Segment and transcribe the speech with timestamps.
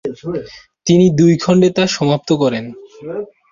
[0.87, 2.65] তিনি দুই খণ্ডে তা সমাপ্ত করেন।